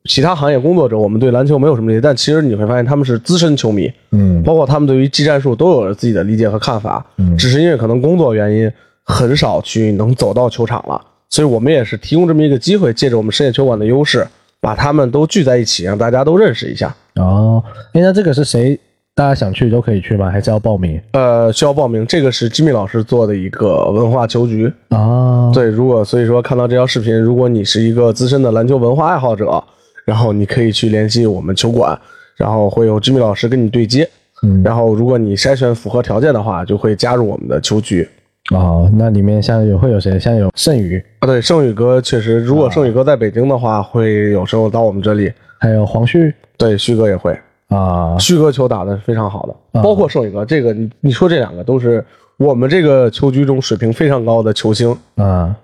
[0.05, 8.71] 其他行业工作者，我们对篮球没有什么理解，但其实你会发现他们是资深球迷，嗯包括他们对于技战术都有自己的理解和看法，嗯只是因为可能工作原因，
[9.03, 14.25] 很少去能走到球场了，所以我们也是提供这么一个机会，借着我们深夜球馆的优势，
[14.61, 16.95] 把他们都聚在一起，让大家都认识一下。
[17.17, 18.79] 哦，哎，那这个是谁？
[19.17, 20.29] 大家想去都可以去吗？
[20.29, 21.01] 还是要报名？
[21.13, 24.67] 呃，需要报名，这个是 Jimmy 老师做的一个文化球局。
[24.89, 29.63] 啊，对，如果所以说看到这条视频，如果你是一个资深的篮球文化爱好者，
[30.05, 31.97] 然后你可以去联系我们球馆，
[32.37, 34.09] 然后会有 Jimmy 老师跟你对接。
[34.43, 38.09] 嗯然后如果你筛选符合条件的话，就会加入我们的球局。
[38.51, 40.19] 哦，那里面像有会有谁？
[40.19, 45.33] 像有盛宇，啊，对，盛宇哥确实，如果盛宇哥在北京的话，会有时候到我们这里。
[45.61, 47.39] 还有黄旭对，旭哥也会，
[47.75, 49.83] 啊，旭哥球打的非常好的，啊。
[49.83, 52.05] 包括盛宇哥，这个你你说这两个都是
[52.37, 54.97] 我们这个球局中水平非常高的球星。
[55.17, 55.55] 啊，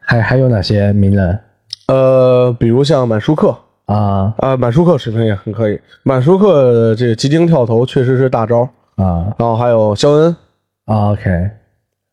[0.00, 1.38] 还还有哪些名人？
[1.88, 3.54] 呃，比如像满舒克。
[3.86, 4.32] 啊。
[4.38, 8.68] 啊、满舒克水平也很可以，满舒克这个急停跳投确实是大招。
[8.96, 9.26] 啊。
[9.38, 10.36] 然后还有肖恩，
[10.86, 11.50] 啊？OK，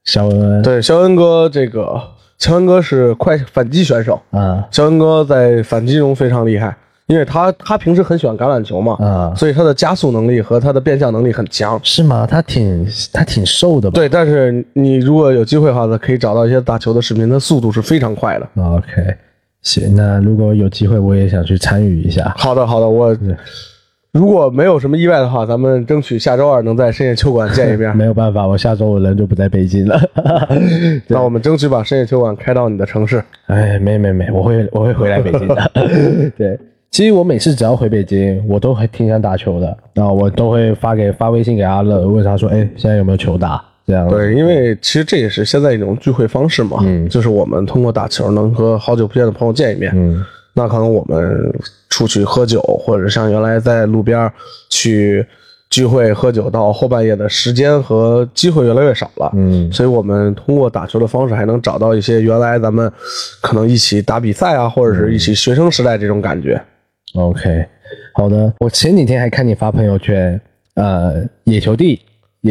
[0.04, 0.62] 肖恩。
[0.62, 2.02] 对，肖恩哥这个
[2.38, 4.68] 肖恩哥是快反击选手，啊。
[4.72, 6.76] 肖恩哥在反击中非常厉害，
[7.12, 11.78] 因为他他平时很喜欢橄榄球嘛，啊，所以他的加速能力和他的变向能力很强。
[11.84, 12.26] 是吗？
[12.26, 13.96] 他挺他挺瘦的吧？
[13.96, 18.48] 对，但是你如果有机会的话，可以找到一些打球的视频，他速度是非常快的。
[18.64, 19.14] OK，
[19.62, 22.34] 行，那如果有机会，我也想去参与一下。
[22.38, 23.14] 好的，好的，我
[24.14, 27.94] 如果没有什么意外的话，咱们争取下周二能在深夜球馆见一面。
[27.98, 30.00] 没有办法，我下周我人就不在北京了。
[31.08, 33.22] 那我们争取把深夜球馆开到你的城市。
[33.48, 35.72] 哎，没没没，我会我会回来北京的。
[36.38, 36.58] 对，
[36.92, 43.64] 其实我每次只要回北京，我都还挺想打球的，然后我都会发给发微信给阿乐，问他说，哎，现在有没有球打？
[43.88, 44.10] 这样。
[44.10, 49.92] 对，因为其实这也是现在一种聚会方式嘛，嗯就是我们通过打球能和好久不见的朋友见一面。
[49.96, 50.22] 嗯
[50.54, 51.34] 那可能我们
[51.90, 54.30] 出去喝酒，或者像原来在路边
[54.70, 55.26] 去
[55.70, 59.32] 聚会喝酒，到后半夜的时间和机会越来越少了。
[59.34, 62.92] 嗯所以我们通过打球的方式，还能找到一些原来咱们
[63.40, 66.62] 可能一起打比赛啊，或者是一起学生时代这种感觉。
[67.16, 67.66] ，OK，
[68.14, 68.54] 好的。
[68.60, 70.40] 我前几天还看你发朋友圈，
[70.76, 72.00] 呃，野球帝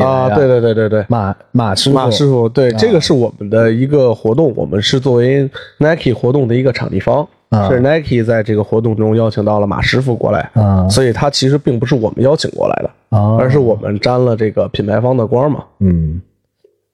[0.00, 1.04] 啊，对对对对对。
[1.08, 15.64] 马马师傅马师傅，对，这个是我们的一个活动，我们是作为 Nike 活动的一个场地方，啊是 Nike 在这个活动中邀请到了马师傅过来，啊所以他其实并不是我们邀请过来的，啊，而是我们沾了这个品牌方的光嘛。
[15.80, 16.20] 嗯，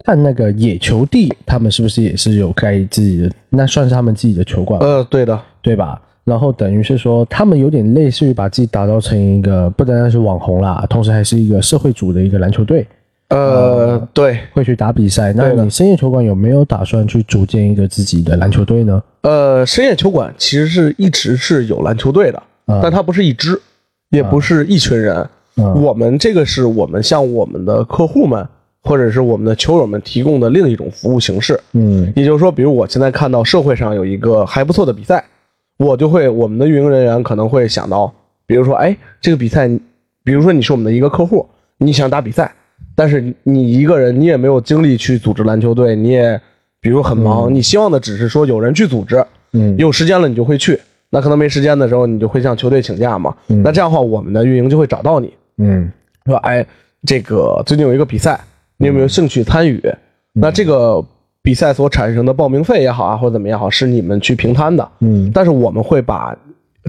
[0.05, 3.31] 看那个野球帝，他们是不是也是有开自己的？
[3.51, 6.01] 那算是他们自己的球馆，呃，对的，对吧？
[6.27, 12.85] 然后等于是说，他们有点类似于把自己打造成一个不单单是网红啦，同时还是一个社会组的一个篮球队，
[13.29, 15.33] 呃，对，会去打比赛。
[15.33, 19.01] 那你深夜球馆有没有打算去组建一个自己的篮球队呢？
[19.23, 23.61] 呃，深夜球馆其实是一直是有篮球队的，啊但它不是一支，
[24.11, 25.17] 也不是一群人。
[25.59, 28.47] 嗯我们这个是我们向我们的客户们
[28.83, 31.59] 或者是我们的球友们提供的另一种服务形式。
[31.73, 35.25] 嗯也就是说，比如我现在看到社会上有一个还不错的比赛，
[35.79, 38.13] 我就会我们的运营人员可能会想到，
[38.47, 39.69] 比如说，哎，这个比赛，
[40.25, 41.47] 比如说你是我们的一个客户，
[41.79, 42.53] 你想打比赛，
[42.95, 46.41] 但是你一个人你也没有精力去组织篮球队，你也
[46.81, 49.77] 比如很忙，你希望的只是说有人去组织，嗯。
[49.77, 55.91] 有时间了你就会去，那可能没时间的时候你就会向球队请假嘛，那这样的话我们的运营就会找到你，嗯。
[56.25, 56.67] 说哎，
[57.05, 58.41] 这个最近有一个比赛，
[58.79, 59.81] 你有没有兴趣参与？
[60.33, 61.05] 那这个
[61.47, 64.89] 比赛所产生的报名费也好啊，或者怎么也好，是你们去平摊的。
[64.99, 66.37] 嗯但是我们会把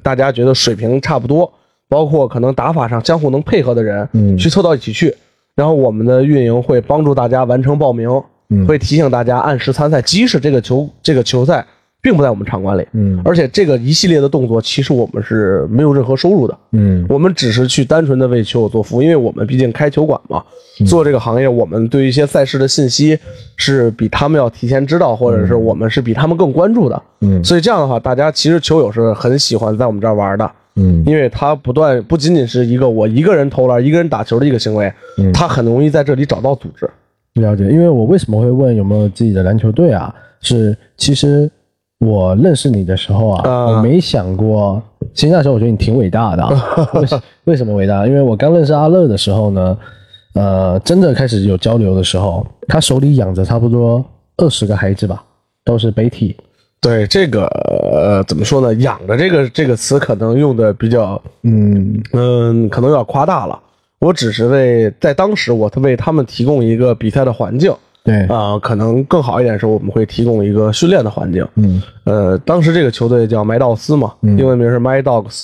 [0.02, 1.54] 大家觉得水平差不多，
[1.88, 5.15] 包括可能打法上相互能配合的人，嗯去凑到一起去。
[5.54, 8.10] 然后我们的运营会帮助大家完成报名，
[8.50, 11.63] 嗯会提醒大家按时参赛，即使这个球这个球赛
[12.08, 16.58] 并不在我们场馆里，嗯而且这个一系列的动作其实我们是没有任何收入的。
[16.72, 20.41] 嗯我们只是去单纯的为球友做服务，因为我们毕竟开球馆嘛，
[20.86, 23.20] 做这个行业，我们对一些赛事的信息
[23.58, 27.04] 是比他们要提前知道，或者是我们是比他们更关注的。
[27.20, 34.89] 嗯所以这样的话，大家其实球友是很喜欢在我们这儿玩的，嗯因为他不断不仅仅是一个我一个人投篮、一个人打球的一个行为，
[35.34, 36.89] 他很容易在这里找到组织。
[37.34, 40.16] 了解，因为我为什么会问有没有自己的篮球队啊？
[40.39, 41.49] 是其实
[42.00, 44.82] 我认识你的时候啊，啊我没想过。
[45.14, 48.06] 其实那时候我觉得你挺伟大的、啊， 为什为什么伟大？
[48.06, 49.78] 因为我刚认识阿乐的时候呢，
[50.36, 54.04] 呃，真的开始有交流的时候，他手里养着差不多
[54.38, 55.24] 二十个孩子吧，
[55.64, 56.36] 都是北体。
[56.80, 58.72] 对这个呃怎么说呢？
[58.76, 63.60] 养着这个这个词可能用的比较嗯嗯，可能有点夸大了。
[64.00, 67.74] 我只是为在当时我为他们提供一个比赛的环境，
[68.08, 71.45] 对，啊、可能更好一点是我们会提供一个训练的环境。
[71.55, 71.84] 嗯。
[72.05, 75.43] 呃，当时这个球队叫麦道斯嘛，英文名是 My Dogs。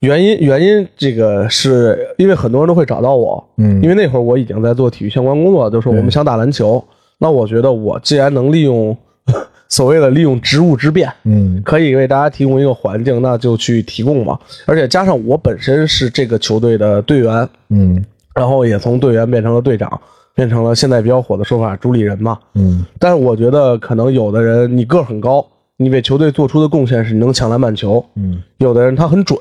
[0.00, 3.80] 原因原因这个是因为很多人都会找到我，嗯。
[3.80, 6.84] 因为那会儿我已经在做体育相关工作，就是我们想打篮球，
[7.18, 8.96] 那我觉得我既然能利用
[9.68, 11.62] 所谓的利用职务之便，嗯。
[11.62, 14.36] 可以为大家提供一个环境，那就去提供嘛。
[14.64, 18.04] 而且加上我本身是这个球队的队员，嗯。
[18.34, 19.88] 然后也从队员变成了队长，
[20.36, 22.38] 变成了现在比较火的说法主理人嘛。
[22.54, 25.44] 嗯但是我觉得可能有的人你个儿很高，
[25.78, 29.36] 你为球队做出的贡献是你能抢篮板球；嗯有的人他很准，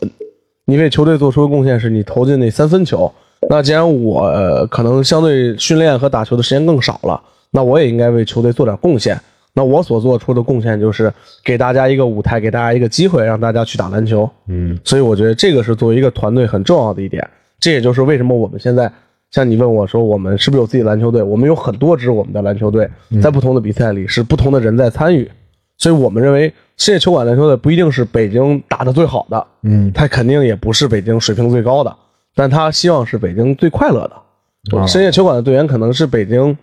[0.66, 3.12] 你为球队做出的贡献是你投进那三分球。
[3.50, 7.22] 那既然我、呃可能相对训练和打球的时间更少了，
[7.52, 9.20] 那我也应该为球队做点贡献。
[9.54, 14.28] 那我所做出的贡献就是给大家一个舞台，给大家一个机会，让大家去打篮球。
[14.48, 17.26] 嗯所以我觉得这个是作为一个团队很重要的一点。
[17.60, 18.92] 这也就是为什么我们现在
[19.32, 21.22] 像你问我说我们是不是有自己的篮球队？
[21.22, 22.90] 我们有很多支我们的篮球队，
[23.22, 25.30] 在不同的比赛里是不同的人在参与。
[25.78, 26.48] 所以我们认为
[26.78, 31.94] 世界球馆篮球队不一定是北京打的最好的，嗯他肯定也不是北京水平最高的，
[32.34, 34.78] 但他希望是北京最快乐的。
[34.78, 36.58] 啊深夜球馆的队员可能是北京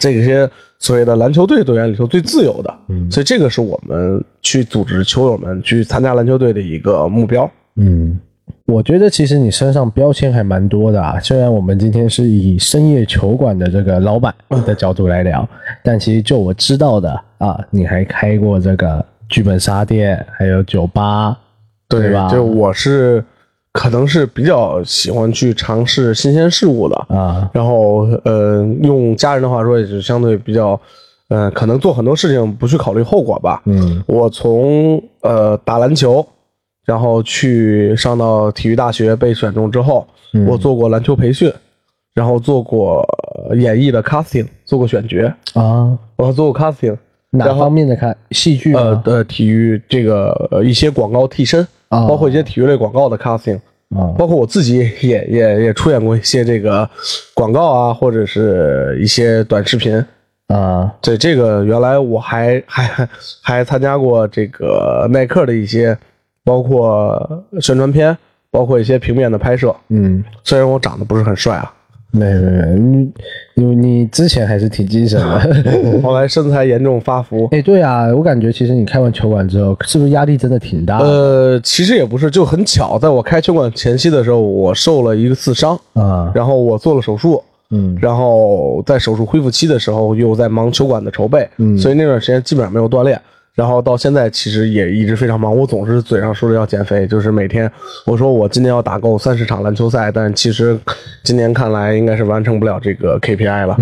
[0.00, 0.50] 这些
[0.80, 7.48] 所谓的篮球队队员里头最自由的，嗯所以这个是我们去组织球友们去参加篮球队的一个目标。
[7.76, 8.18] 嗯，
[8.68, 11.18] 我觉得其实你身上标签还蛮多的啊。
[11.20, 14.34] 虽然我们今天是以深夜球馆的这个老板
[14.66, 15.48] 的角度来聊，
[15.82, 21.34] 但其实就我知道的啊，你还开过这个剧本杀店，还有酒吧，
[21.88, 22.28] 对吧？
[22.28, 23.24] 就我是
[23.72, 30.78] 可能是比较喜欢去尝试新鲜事物的，啊，然后呃，用家人的话说，也是相对比较，
[31.30, 33.62] 嗯，可能做很多事情不去考虑后果吧。
[33.64, 36.26] 嗯我从呃打篮球，
[36.88, 40.46] 然后去上到体育大学被选中之后，嗯。
[40.46, 41.52] 我做过篮球培训，
[42.14, 43.06] 然后做过
[43.50, 46.96] 呃演艺的 casting，做过选角，啊，我还做过 casting，
[47.28, 48.74] 哪方面的看戏剧？
[48.74, 51.60] 呃的体育这个呃一些广告替身，
[51.90, 52.08] 啊。
[52.08, 53.58] 包括一些体育类广告的 casting，
[53.94, 54.08] 啊。
[54.16, 56.88] 包括我自己也也也出演过一些这个
[57.34, 60.02] 广告啊，或者是一些短视频。
[60.46, 60.90] 啊。
[61.02, 63.06] 对这个，原来我还还
[63.42, 65.94] 还参加过这个耐克的一些，
[66.48, 68.16] 包括宣传片，
[68.50, 69.74] 包括一些平面的拍摄。
[69.90, 71.70] 嗯，虽然我长得不是很帅啊，
[72.10, 73.12] 没没没，你
[73.54, 76.00] 你你之前还是挺精神的。
[76.02, 77.46] 后来身材严重发福。
[77.52, 81.04] 哎，对啊，我感觉其实你开完球馆之后，是不是压力真的挺大的？
[81.04, 87.42] 呃，其实也不是，就很巧，在我开球馆前期的时候，我受了一个刺伤，啊，然后我做了手术，
[87.72, 93.20] 嗯然后在手术恢复期的时候又在忙球馆的筹备，嗯所以那段时间基本上没有锻炼。
[93.58, 97.68] 然后到现在其实也一直非常忙，我总是嘴上说着要减肥，就是每天
[98.06, 100.78] 我说我今年要打够三十场篮球赛，但其实
[101.24, 103.76] 今年看来应该是完成不了这个 KPI 了。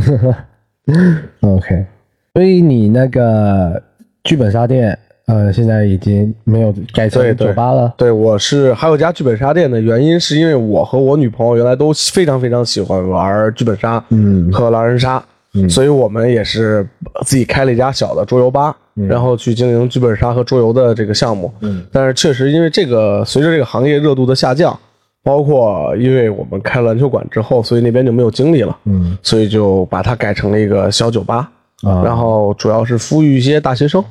[1.42, 1.84] OK，
[2.32, 3.82] 所以你那个
[4.24, 7.92] 剧本杀店，呃，现在已经没有改成对对酒吧了。
[7.98, 15.22] 对，我是还有一家剧本杀店的原因，是因为我和我女朋友原来都非常非常喜欢玩剧本杀，嗯和狼人杀，
[15.52, 16.88] 嗯所以我们也是
[17.26, 18.74] 自己开了一家小的桌游吧，
[19.09, 21.53] 然后去经营剧本杀和桌游的这个项目。
[21.61, 24.78] 嗯，但是确实因为这个，随着这个行业热度的下降，
[25.22, 31.51] 包括因为我们开了篮球馆之后，所以那边就没有精力了，嗯所以就把它改成了一个小酒吧，
[31.82, 34.03] 啊，然后主要是服务于一些大学生。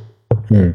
[0.49, 0.73] 嗯，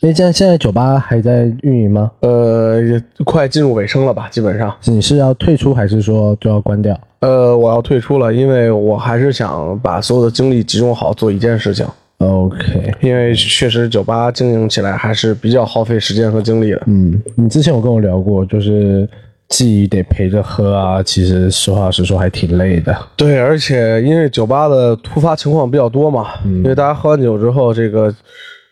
[0.00, 2.10] 那现在现在酒吧还在运营吗？
[2.20, 4.74] 呃，也快进入尾声了吧，基本上。
[4.84, 6.98] 你是要退出，还是说就要关掉？
[7.20, 11.86] 呃，我要退出了，因为我还是想把所有的精力集中好做一件事情，
[12.24, 16.82] OK，因为确实酒吧经营起来还是比较耗费时间和精力的。
[16.86, 19.08] 嗯，你之前有跟我聊过，就是
[19.48, 22.96] 既得陪着喝啊，其实实话实说还挺累的。
[23.16, 28.12] 对，而且因为酒吧的突发情况比较多嘛，嗯因为大家喝完酒之后，这个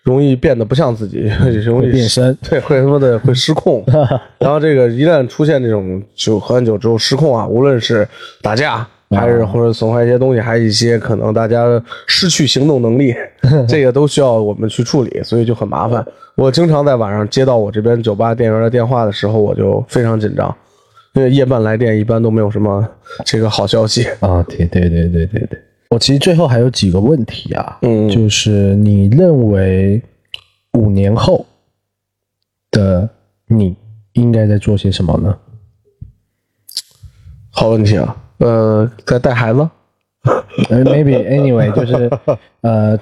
[0.02, 1.30] 容易变得不像自己，
[1.64, 3.84] 容易变身对，会他妈的会失控。
[4.40, 8.06] 然后这个一旦出现这种酒喝完酒之后失控啊，无论是
[8.40, 8.86] 打架。
[9.12, 11.64] 还是或者损坏一些东西，还有一些可能大家
[12.06, 13.14] 失去行动能力，
[13.68, 16.04] 这个都需要我们去处理，所以就很麻烦。
[16.34, 20.54] 我经常在晚上接到我这边酒吧店员的电话的时候，我就非常紧张，
[21.14, 22.88] 因为夜半来电一般都没有什么
[23.24, 24.06] 这个好消息。
[24.20, 25.58] 啊，对对对对对对。
[25.90, 30.00] 我其实最后还有几个问题啊，嗯就是你认为
[30.72, 31.44] 五年后
[32.70, 33.06] 的
[33.46, 33.76] 你
[34.14, 35.36] 应该在做些什么呢？
[37.50, 39.60] 好问题啊，呃，在带孩子，
[40.70, 42.10] 呃， maybe anyway，就是
[42.62, 42.98] 呃，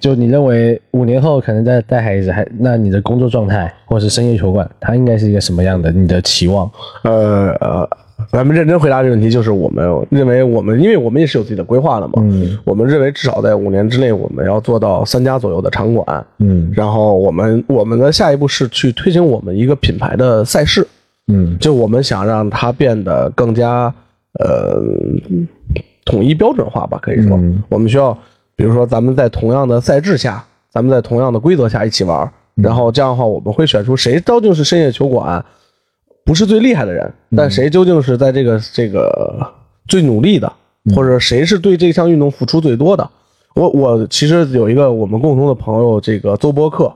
[0.00, 5.90] 就你认为五年后可能在带孩子，还那你的工作状态或是深夜球馆，它应该是一个什么样的？
[5.90, 6.70] 你的期望？
[7.02, 7.88] 呃呃
[8.30, 12.14] 咱们认真回答这个问题，就是我们认为我们，因为我们也是有自己的规划的嘛。
[12.18, 16.24] 嗯我们认为至少在五年之内，我们要做到三家左右的场馆。
[16.38, 20.86] 嗯然后我们我们的下一步是去推行我们一个品牌的赛事，
[21.28, 23.92] 嗯就我们想让它变得更加
[24.38, 24.80] 呃
[26.04, 27.62] 统一标准化吧，可以说，嗯。
[27.68, 28.16] 我们需要，
[28.56, 35.44] 比如说咱们在同样的赛制下，咱们在同样的规则下一起玩，然后这样的话，我们会选出谁究竟是深夜球馆
[36.24, 39.46] 不是最厉害的人，但谁究竟是在这个这个
[39.88, 40.52] 最努力的，
[40.94, 43.08] 或者谁是对这项运动付出最多的。
[43.54, 46.92] 我我其实有一个我们共同的朋友，这个邹伯克，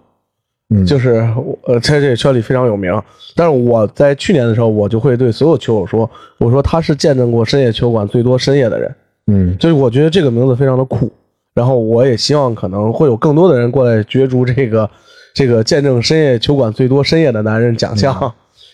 [0.71, 1.27] 嗯就是
[1.65, 2.91] 呃，在这个圈里非常有名。
[3.37, 6.09] 但是我在去年的时候，我就会对所有球友说，
[6.39, 8.95] 我说他是见证过深夜球馆最多深夜的人，
[9.27, 11.11] 嗯就是我觉得这个名字非常的酷。
[11.55, 14.91] 然后我也希望可能会有更多的人过来角逐这个
[15.33, 18.33] 这个见证深夜球馆最多深夜的男人奖项，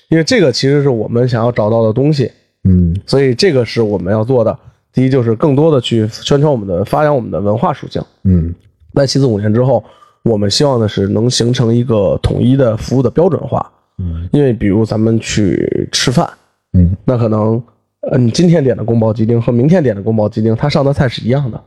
[0.08, 2.30] 因为这个其实是我们想要找到的东西。
[2.64, 4.56] 嗯所以这个是我们要做的。
[4.92, 8.02] 第一就是更多的去宣传我们的、发扬我们的文化属性。
[8.24, 8.54] 嗯
[8.94, 9.84] 在其次五年之后，
[10.22, 13.70] 我们希望的是能形成一个统一的服务的标准化。
[13.98, 16.28] 嗯，因为比如咱们去吃饭，
[16.72, 17.62] 嗯那可能
[18.10, 21.60] 呃你今天点的宫保鸡丁和明天点的宫保鸡丁，它上的菜是一样的，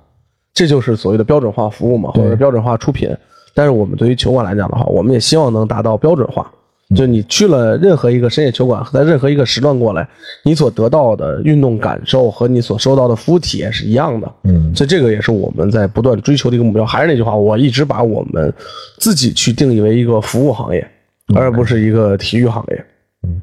[0.53, 3.15] 这就是所谓的标准化服务嘛，或对者标准化出品。
[3.53, 6.51] 但是我们对于球馆来讲的话，我们也希望能达到标准化。
[6.95, 10.07] 就你去了任何一个深夜球馆，在任何一个时段过来，
[10.43, 14.31] 你所得到的运动感受和你所收到的服务体验是一样的。
[14.43, 16.85] 嗯所以这个也是我们在不断追求的一个目标。
[16.85, 18.53] 还是那句话，我一直把我们
[18.97, 20.87] 自己去定义为一个服务行业，
[21.35, 22.85] 而不是一个体育行业。
[23.27, 23.41] 嗯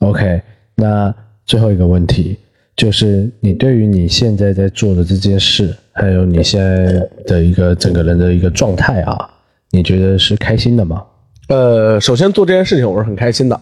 [0.00, 0.40] ，OK，
[0.74, 1.14] 那
[1.46, 2.36] 最后一个问题
[2.76, 9.30] 就是，你对于你现在在做的这件事，还有你现在的一个整个人的一个状态啊，
[9.70, 11.02] 你觉得是开心的吗？
[11.48, 13.60] 呃，首先做这件事情我是很开心的，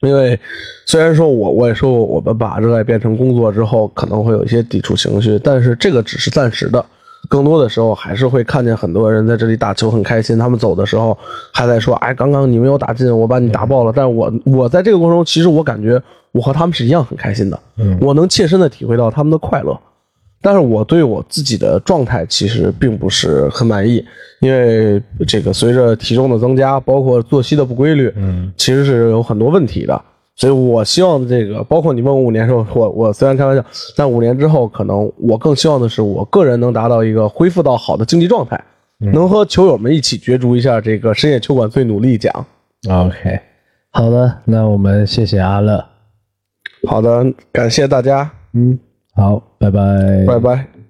[0.00, 0.38] 因为
[0.86, 6.84] 虽然说我我也说我们把热爱变成工作之后可能会有一些抵触情绪，但是这个只是暂时的。
[7.28, 11.16] 更多的时候还是会看见很多人在这里打球很开心，他们走的时候
[11.52, 16.02] 还在说：“哎，刚刚你没有打进，我把你打爆了。”但是我我在这个过程中，其实我感觉
[16.32, 19.78] 我和他们是一样很开心的，嗯我能切身的体会到他们的快乐。
[20.42, 24.04] 但是我对我自己的状态其实并不是很满意，
[24.40, 30.02] 因为这个随着体重的增加，包括作息的不规律，嗯其实是有很多问题的。
[30.34, 33.64] 所以我希望这个，包括你问我五年之后，我我虽然开玩笑，
[33.94, 38.58] 但五年之后，可能我更希望的是，我个人能达到一个恢复到好的竞技状态，
[38.98, 42.32] 能和球友们一起角逐一下这个深夜球馆最努力奖。
[42.88, 43.38] ，OK，
[43.90, 45.84] 好的，那我们谢谢阿乐，
[46.88, 48.78] 好的，感谢大家，嗯，
[49.14, 50.81] 好，拜拜，拜拜。